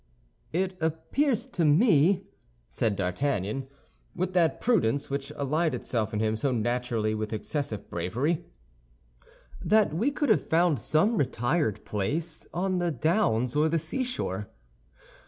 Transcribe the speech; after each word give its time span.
"It 0.51 0.75
appears 0.81 1.45
to 1.45 1.63
me," 1.63 2.23
said 2.71 2.95
D'Artagnan, 2.95 3.67
with 4.15 4.33
that 4.33 4.59
prudence 4.59 5.11
which 5.11 5.29
allied 5.35 5.75
itself 5.75 6.11
in 6.11 6.19
him 6.19 6.35
so 6.35 6.51
naturally 6.51 7.13
with 7.13 7.31
excessive 7.31 7.87
bravery, 7.87 8.43
"that 9.63 9.93
we 9.93 10.09
could 10.09 10.29
have 10.29 10.41
found 10.41 10.79
some 10.79 11.17
retired 11.17 11.85
place 11.85 12.47
on 12.51 12.79
the 12.79 12.89
downs 12.89 13.55
or 13.55 13.69
the 13.69 13.77
seashore." 13.77 14.49